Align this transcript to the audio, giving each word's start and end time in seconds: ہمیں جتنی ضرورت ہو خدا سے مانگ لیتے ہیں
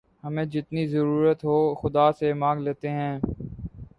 ہمیں 0.23 0.45
جتنی 0.45 0.85
ضرورت 0.87 1.43
ہو 1.43 1.57
خدا 1.75 2.11
سے 2.11 2.33
مانگ 2.35 2.61
لیتے 2.61 2.89
ہیں 2.89 3.17